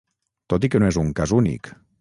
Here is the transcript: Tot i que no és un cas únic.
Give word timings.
Tot 0.53 0.65
i 0.69 0.73
que 0.75 0.81
no 0.83 0.89
és 0.93 0.99
un 1.05 1.15
cas 1.21 1.37
únic. 1.43 1.75